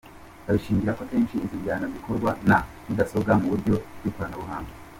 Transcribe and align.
Babishingira 0.45 0.95
ko 0.97 1.01
akenshi 1.05 1.35
izo 1.45 1.55
njyana 1.59 1.85
zikorwa 1.93 2.31
na 2.49 2.57
mudasobwa, 2.85 3.31
mu 3.39 3.47
buryo 3.51 3.73
bw’ikoranabuhanga. 3.97 4.71